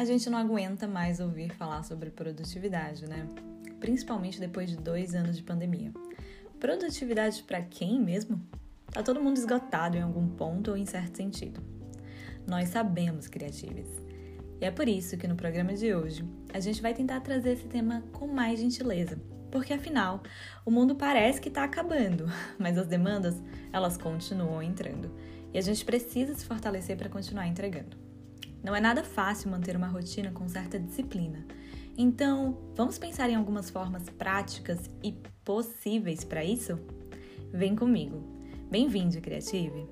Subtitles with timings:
[0.00, 3.28] A gente não aguenta mais ouvir falar sobre produtividade, né?
[3.80, 5.92] Principalmente depois de dois anos de pandemia.
[6.58, 8.40] Produtividade para quem mesmo?
[8.90, 11.60] Tá todo mundo esgotado em algum ponto ou em certo sentido.
[12.46, 13.88] Nós sabemos, criativos.
[14.58, 17.68] E é por isso que no programa de hoje a gente vai tentar trazer esse
[17.68, 19.20] tema com mais gentileza.
[19.50, 20.22] Porque afinal,
[20.64, 22.24] o mundo parece que está acabando,
[22.58, 23.36] mas as demandas,
[23.70, 25.14] elas continuam entrando.
[25.52, 28.09] E a gente precisa se fortalecer para continuar entregando.
[28.62, 31.44] Não é nada fácil manter uma rotina com certa disciplina.
[31.96, 35.12] Então, vamos pensar em algumas formas práticas e
[35.44, 36.78] possíveis para isso?
[37.52, 38.22] Vem comigo.
[38.70, 39.88] Bem-vindo, Creative!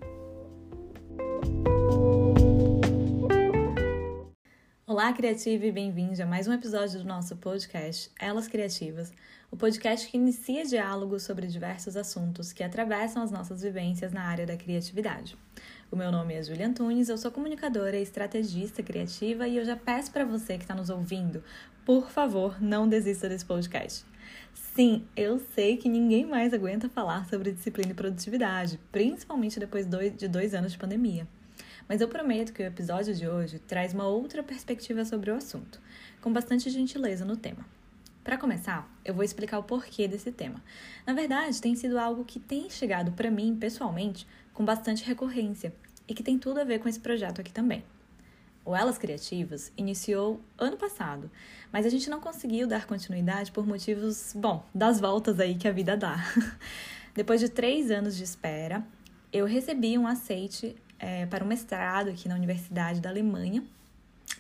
[4.87, 9.13] Olá, Criative, e bem-vindo a mais um episódio do nosso podcast Elas Criativas,
[9.51, 14.45] o podcast que inicia diálogos sobre diversos assuntos que atravessam as nossas vivências na área
[14.45, 15.39] da criatividade.
[15.91, 19.75] O meu nome é Julia Antunes, eu sou comunicadora e estrategista criativa e eu já
[19.75, 21.43] peço para você que está nos ouvindo,
[21.83, 24.05] por favor, não desista desse podcast.
[24.53, 30.29] Sim, eu sei que ninguém mais aguenta falar sobre disciplina e produtividade, principalmente depois de
[30.29, 31.27] dois anos de pandemia.
[31.89, 35.81] Mas eu prometo que o episódio de hoje traz uma outra perspectiva sobre o assunto,
[36.21, 37.65] com bastante gentileza no tema.
[38.23, 40.63] Para começar, eu vou explicar o porquê desse tema.
[41.07, 44.27] Na verdade, tem sido algo que tem chegado para mim pessoalmente
[44.59, 45.73] com bastante recorrência
[46.09, 47.85] e que tem tudo a ver com esse projeto aqui também.
[48.65, 51.31] O Elas Criativas iniciou ano passado,
[51.73, 55.71] mas a gente não conseguiu dar continuidade por motivos, bom, das voltas aí que a
[55.71, 56.17] vida dá.
[57.15, 58.85] Depois de três anos de espera,
[59.33, 63.63] eu recebi um aceite é, para um mestrado aqui na Universidade da Alemanha.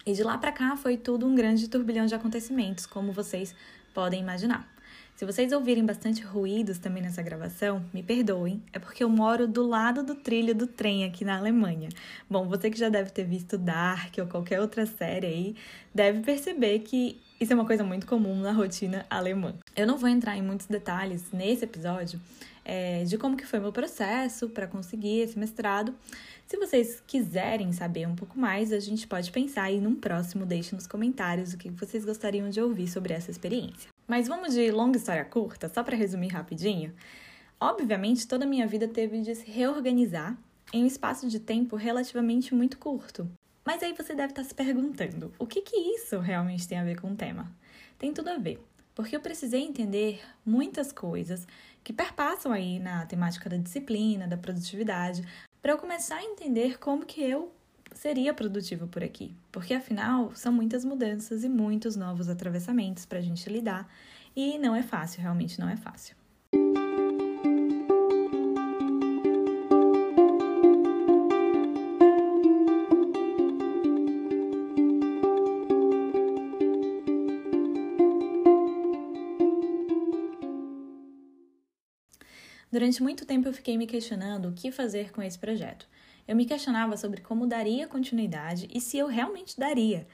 [0.05, 3.55] E de lá para cá foi tudo um grande turbilhão de acontecimentos, como vocês
[3.95, 4.69] podem imaginar.
[5.19, 9.67] Se vocês ouvirem bastante ruídos também nessa gravação, me perdoem, é porque eu moro do
[9.67, 11.89] lado do trilho do trem aqui na Alemanha.
[12.31, 15.57] Bom, você que já deve ter visto Dark ou qualquer outra série aí,
[15.93, 19.57] deve perceber que isso é uma coisa muito comum na rotina alemã.
[19.75, 22.21] Eu não vou entrar em muitos detalhes nesse episódio
[22.65, 25.93] é, de como que foi meu processo para conseguir esse mestrado.
[26.47, 30.77] Se vocês quiserem saber um pouco mais, a gente pode pensar aí num próximo, deixe
[30.77, 33.98] nos comentários o que vocês gostariam de ouvir sobre essa experiência.
[34.09, 36.95] Mas vamos de longa história curta, só para resumir rapidinho.
[37.61, 40.35] Obviamente, toda a minha vida teve de se reorganizar
[40.73, 43.31] em um espaço de tempo relativamente muito curto.
[43.67, 46.99] Mas aí você deve estar se perguntando: o que, que isso realmente tem a ver
[46.99, 47.55] com o tema?
[47.99, 48.59] Tem tudo a ver,
[48.95, 51.47] porque eu precisei entender muitas coisas
[51.85, 55.23] que perpassam aí na temática da disciplina, da produtividade,
[55.61, 57.53] para eu começar a entender como que eu
[57.99, 63.21] seria produtivo por aqui, porque afinal são muitas mudanças e muitos novos atravessamentos para a
[63.21, 63.93] gente lidar
[64.37, 66.17] e não é fácil, realmente não é fácil.
[82.71, 85.89] Durante muito tempo eu fiquei me questionando o que fazer com esse projeto
[86.29, 90.07] eu me questionava sobre como daria continuidade e se eu realmente daria.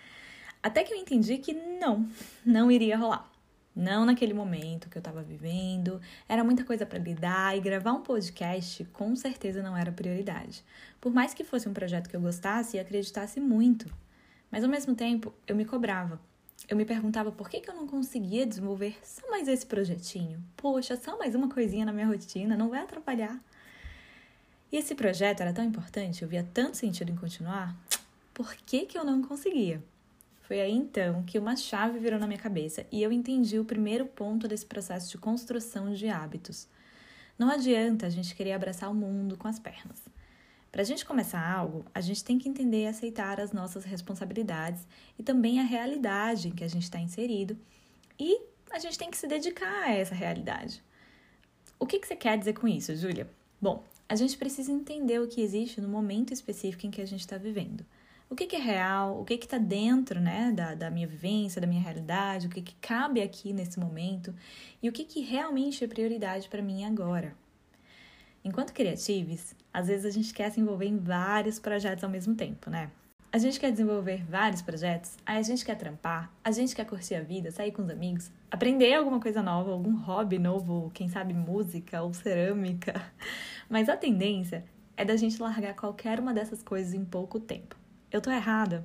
[0.63, 2.09] Até que eu entendi que não,
[2.47, 3.29] não iria rolar.
[3.75, 8.03] Não naquele momento que eu estava vivendo, era muita coisa para lidar e gravar um
[8.03, 10.65] podcast com certeza não era prioridade.
[11.01, 13.93] Por mais que fosse um projeto que eu gostasse e acreditasse muito.
[14.53, 16.21] Mas ao mesmo tempo, eu me cobrava.
[16.69, 20.41] Eu me perguntava por que, que eu não conseguia desenvolver só mais esse projetinho.
[20.57, 23.39] Poxa, só mais uma coisinha na minha rotina, não vai atrapalhar.
[24.75, 27.77] E esse projeto era tão importante, eu via tanto sentido em continuar,
[28.35, 29.81] por que, que eu não conseguia?
[30.43, 34.05] Foi aí então que uma chave virou na minha cabeça e eu entendi o primeiro
[34.05, 36.67] ponto desse processo de construção de hábitos.
[37.39, 40.03] Não adianta a gente querer abraçar o mundo com as pernas.
[40.73, 44.85] Para a gente começar algo, a gente tem que entender e aceitar as nossas responsabilidades
[45.17, 47.57] e também a realidade em que a gente está inserido
[48.19, 48.41] e
[48.73, 50.83] a gente tem que se dedicar a essa realidade.
[51.79, 53.31] O que, que você quer dizer com isso, Júlia?
[53.63, 57.21] Bom, a gente precisa entender o que existe no momento específico em que a gente
[57.21, 57.85] está vivendo.
[58.29, 61.67] O que, que, é real, o que está dentro né, da, da, minha vivência, da
[61.67, 64.35] minha realidade, o que, que cabe aqui nesse momento
[64.83, 67.35] e o que, que realmente é prioridade para mim agora.
[68.43, 72.69] Enquanto criativos, às vezes a gente quer se envolver em vários projetos ao mesmo tempo,
[72.71, 72.91] né?
[73.33, 77.17] A gente quer desenvolver vários projetos, aí a gente quer trampar, a gente quer curtir
[77.17, 81.35] a vida, sair com os amigos, aprender alguma coisa nova, algum hobby novo, quem sabe
[81.35, 82.95] música ou cerâmica.
[83.69, 84.65] Mas a tendência
[84.97, 87.77] é da gente largar qualquer uma dessas coisas em pouco tempo.
[88.11, 88.85] Eu tô errada?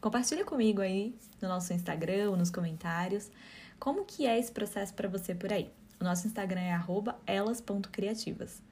[0.00, 3.30] Compartilha comigo aí no nosso Instagram ou nos comentários
[3.78, 5.70] como que é esse processo para você por aí.
[6.00, 6.78] O nosso Instagram é
[7.26, 8.62] elas.criativas.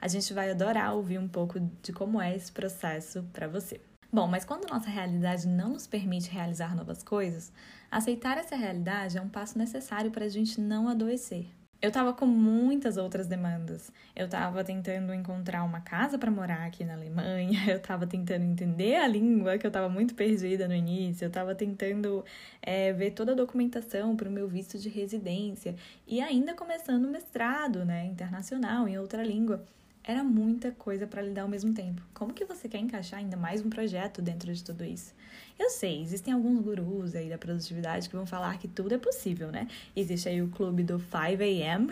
[0.00, 3.80] A gente vai adorar ouvir um pouco de como é esse processo para você.
[4.12, 7.52] Bom, mas quando nossa realidade não nos permite realizar novas coisas,
[7.90, 11.46] aceitar essa realidade é um passo necessário para a gente não adoecer.
[11.82, 13.90] Eu tava com muitas outras demandas.
[14.14, 18.94] Eu tava tentando encontrar uma casa para morar aqui na Alemanha, eu tava tentando entender
[18.94, 22.24] a língua, que eu tava muito perdida no início, eu tava tentando
[22.62, 25.74] é, ver toda a documentação para o meu visto de residência
[26.06, 29.64] e ainda começando o mestrado, né, internacional em outra língua.
[30.04, 32.02] Era muita coisa para lidar ao mesmo tempo.
[32.12, 35.14] Como que você quer encaixar ainda mais um projeto dentro de tudo isso?
[35.56, 39.52] Eu sei, existem alguns gurus aí da produtividade que vão falar que tudo é possível,
[39.52, 39.68] né?
[39.94, 41.88] Existe aí o clube do 5 a.m.,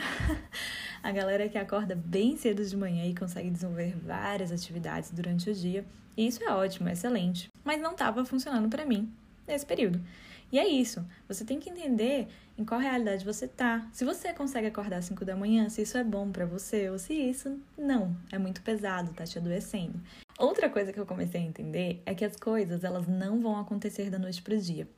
[1.00, 5.54] a galera que acorda bem cedo de manhã e consegue desenvolver várias atividades durante o
[5.54, 5.84] dia.
[6.16, 7.48] E isso é ótimo, é excelente.
[7.62, 9.08] Mas não estava funcionando para mim
[9.46, 10.00] nesse período.
[10.52, 11.06] E é isso.
[11.28, 13.88] Você tem que entender em qual realidade você tá.
[13.92, 16.98] Se você consegue acordar às 5 da manhã, se isso é bom para você ou
[16.98, 20.00] se isso não, é muito pesado, tá te adoecendo.
[20.38, 24.10] Outra coisa que eu comecei a entender é que as coisas, elas não vão acontecer
[24.10, 24.88] da noite pro dia.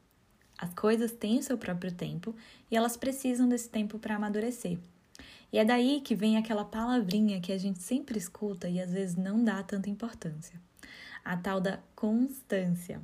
[0.56, 2.34] As coisas têm o seu próprio tempo
[2.70, 4.78] e elas precisam desse tempo para amadurecer.
[5.52, 9.16] E é daí que vem aquela palavrinha que a gente sempre escuta e às vezes
[9.16, 10.58] não dá tanta importância.
[11.24, 13.00] A tal da constância.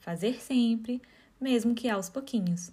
[0.00, 1.00] Fazer sempre,
[1.40, 2.72] mesmo que aos pouquinhos.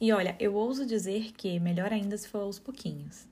[0.00, 3.26] E olha, eu ouso dizer que melhor ainda se for aos pouquinhos.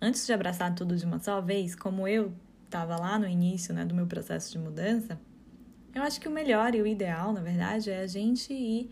[0.00, 2.32] Antes de abraçar tudo de uma só vez, como eu
[2.64, 5.18] estava lá no início né, do meu processo de mudança,
[5.94, 8.90] eu acho que o melhor e o ideal, na verdade, é a gente ir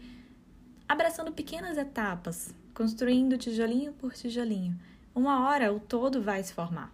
[0.89, 4.77] abraçando pequenas etapas, construindo tijolinho por tijolinho.
[5.15, 6.93] Uma hora o todo vai se formar.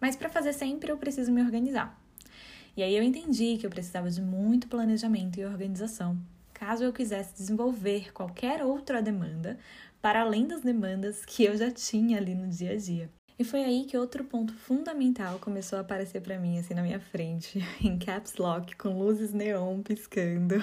[0.00, 2.00] Mas para fazer sempre eu preciso me organizar.
[2.74, 6.18] E aí eu entendi que eu precisava de muito planejamento e organização
[6.60, 9.58] caso eu quisesse desenvolver qualquer outra demanda
[10.02, 13.10] para além das demandas que eu já tinha ali no dia a dia.
[13.38, 17.00] E foi aí que outro ponto fundamental começou a aparecer para mim assim na minha
[17.00, 20.62] frente, em caps lock com luzes neon piscando,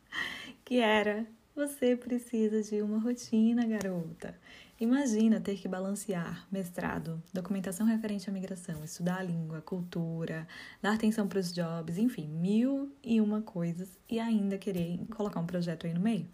[0.64, 4.34] que era você precisa de uma rotina, garota.
[4.80, 10.48] Imagina ter que balancear mestrado, documentação referente à migração, estudar a língua, cultura,
[10.82, 15.46] dar atenção para os jobs, enfim, mil e uma coisas e ainda querer colocar um
[15.46, 16.28] projeto aí no meio.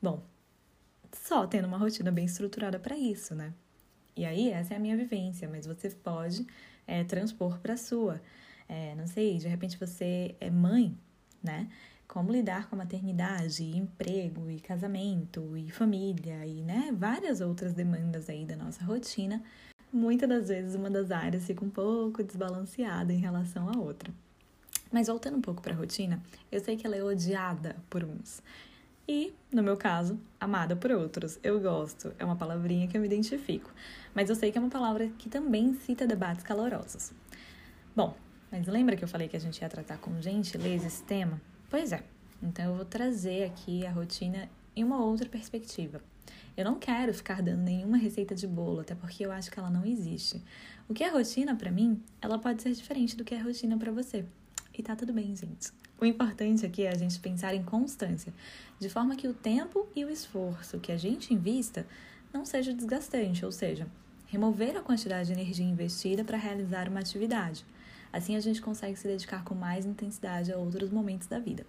[0.00, 0.22] Bom,
[1.12, 3.54] só tendo uma rotina bem estruturada para isso, né?
[4.14, 6.46] E aí, essa é a minha vivência, mas você pode
[6.86, 8.20] é, transpor para a sua.
[8.68, 10.96] É, não sei, de repente você é mãe,
[11.42, 11.68] né?
[12.10, 18.28] Como lidar com a maternidade, emprego e casamento e família e né, várias outras demandas
[18.28, 19.40] aí da nossa rotina,
[19.92, 24.12] muitas das vezes uma das áreas fica um pouco desbalanceada em relação à outra.
[24.90, 26.20] Mas voltando um pouco para a rotina,
[26.50, 28.42] eu sei que ela é odiada por uns.
[29.06, 31.38] E, no meu caso, amada por outros.
[31.44, 33.70] Eu gosto, é uma palavrinha que eu me identifico.
[34.12, 37.12] Mas eu sei que é uma palavra que também cita debates calorosos.
[37.94, 38.16] Bom,
[38.50, 41.40] mas lembra que eu falei que a gente ia tratar com gentileza esse tema?
[41.70, 42.02] Pois é,
[42.42, 46.02] então eu vou trazer aqui a rotina em uma outra perspectiva.
[46.56, 49.70] Eu não quero ficar dando nenhuma receita de bolo, até porque eu acho que ela
[49.70, 50.42] não existe.
[50.88, 53.92] O que é rotina para mim, ela pode ser diferente do que é rotina para
[53.92, 54.24] você.
[54.76, 55.70] E tá tudo bem, gente.
[56.00, 58.34] O importante aqui é a gente pensar em constância,
[58.80, 61.86] de forma que o tempo e o esforço que a gente invista
[62.32, 63.86] não seja desgastante, ou seja,
[64.26, 67.64] remover a quantidade de energia investida para realizar uma atividade.
[68.12, 71.64] Assim a gente consegue se dedicar com mais intensidade a outros momentos da vida.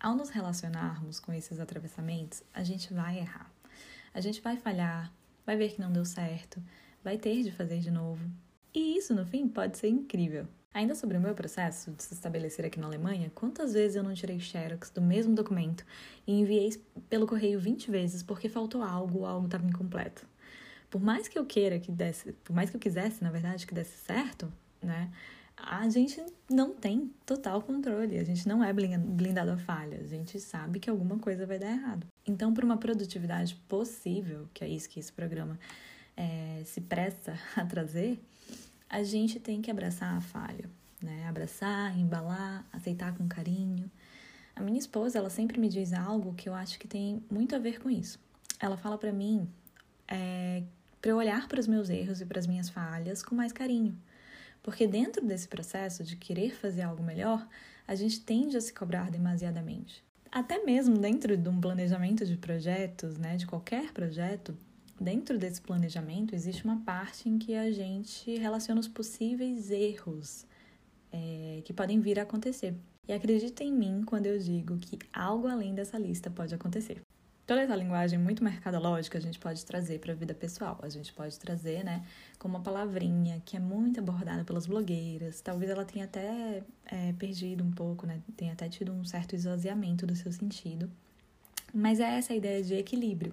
[0.00, 3.50] Ao nos relacionarmos com esses atravessamentos, a gente vai errar.
[4.14, 5.12] A gente vai falhar,
[5.44, 6.62] vai ver que não deu certo,
[7.04, 8.24] vai ter de fazer de novo,
[8.76, 10.46] e isso, no fim, pode ser incrível.
[10.74, 14.12] Ainda sobre o meu processo de se estabelecer aqui na Alemanha, quantas vezes eu não
[14.12, 15.82] tirei xerox do mesmo documento
[16.26, 16.78] e enviei
[17.08, 20.26] pelo correio 20 vezes porque faltou algo ou algo estava incompleto?
[20.90, 23.72] Por mais que eu queira que desse, por mais que eu quisesse, na verdade, que
[23.72, 24.52] desse certo,
[24.82, 25.10] né?
[25.56, 30.38] A gente não tem total controle, a gente não é blindado a falha, a gente
[30.38, 32.06] sabe que alguma coisa vai dar errado.
[32.26, 35.58] Então, para uma produtividade possível, que é isso que esse programa
[36.14, 38.20] é, se presta a trazer,
[38.88, 40.70] a gente tem que abraçar a falha,
[41.02, 41.26] né?
[41.28, 43.90] Abraçar, embalar, aceitar com carinho.
[44.54, 47.58] A minha esposa, ela sempre me diz algo que eu acho que tem muito a
[47.58, 48.18] ver com isso.
[48.58, 49.48] Ela fala para mim
[50.08, 50.62] é,
[51.00, 53.96] para eu olhar para os meus erros e para as minhas falhas com mais carinho.
[54.62, 57.46] Porque dentro desse processo de querer fazer algo melhor,
[57.86, 60.04] a gente tende a se cobrar demasiadamente.
[60.32, 64.56] Até mesmo dentro de um planejamento de projetos, né, de qualquer projeto,
[65.00, 70.46] dentro desse planejamento existe uma parte em que a gente relaciona os possíveis erros
[71.12, 72.74] é, que podem vir a acontecer.
[73.08, 77.00] E acredita em mim quando eu digo que algo além dessa lista pode acontecer.
[77.46, 80.80] Toda essa linguagem muito mercadológica a gente pode trazer para a vida pessoal.
[80.82, 82.04] A gente pode trazer, né,
[82.40, 85.40] como uma palavrinha que é muito abordada pelas blogueiras.
[85.40, 90.04] Talvez ela tenha até é, perdido um pouco, né, tenha até tido um certo esvaziamento
[90.04, 90.90] do seu sentido.
[91.72, 93.32] Mas é essa ideia de equilíbrio.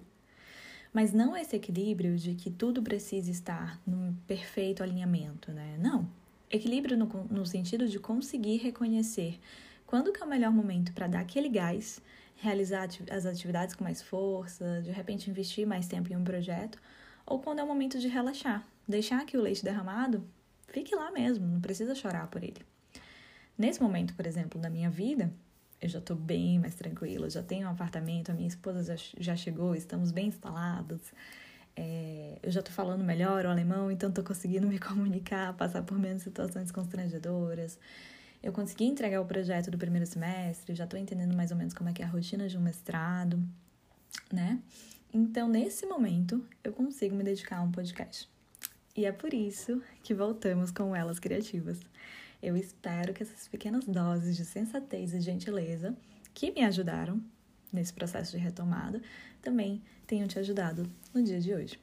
[0.94, 5.76] Mas não esse equilíbrio de que tudo precisa estar num perfeito alinhamento, né?
[5.78, 6.08] Não.
[6.48, 9.40] Equilíbrio no, no sentido de conseguir reconhecer
[9.86, 12.00] quando que é o melhor momento para dar aquele gás
[12.36, 16.80] realizar as atividades com mais força, de repente investir mais tempo em um projeto,
[17.26, 20.24] ou quando é o momento de relaxar, deixar que o leite derramado
[20.68, 22.60] fique lá mesmo, não precisa chorar por ele.
[23.56, 25.32] Nesse momento, por exemplo, da minha vida,
[25.80, 29.36] eu já estou bem mais tranquila, já tenho um apartamento, a minha esposa já, já
[29.36, 31.00] chegou, estamos bem instalados,
[31.76, 35.98] é, eu já estou falando melhor o alemão, então estou conseguindo me comunicar, passar por
[35.98, 37.78] menos situações constrangedoras.
[38.42, 41.88] Eu consegui entregar o projeto do primeiro semestre, já estou entendendo mais ou menos como
[41.88, 43.42] é que é a rotina de um mestrado,
[44.32, 44.60] né?
[45.12, 48.28] Então, nesse momento, eu consigo me dedicar a um podcast.
[48.96, 51.80] E é por isso que voltamos com Elas Criativas.
[52.44, 55.96] Eu espero que essas pequenas doses de sensatez e gentileza
[56.34, 57.18] que me ajudaram
[57.72, 59.00] nesse processo de retomada
[59.40, 61.80] também tenham te ajudado no dia de hoje.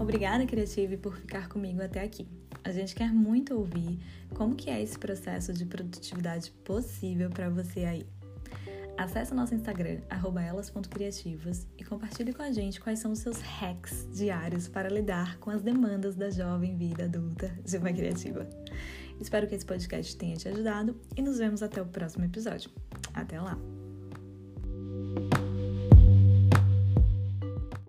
[0.00, 2.26] Obrigada, Criative, por ficar comigo até aqui.
[2.64, 4.00] A gente quer muito ouvir
[4.34, 8.19] como que é esse processo de produtividade possível para você aí.
[8.96, 10.00] Acesse nosso Instagram,
[10.38, 15.50] elas.criativas, e compartilhe com a gente quais são os seus hacks diários para lidar com
[15.50, 18.48] as demandas da jovem vida adulta de uma criativa.
[19.20, 22.70] Espero que esse podcast tenha te ajudado e nos vemos até o próximo episódio.
[23.14, 23.79] Até lá!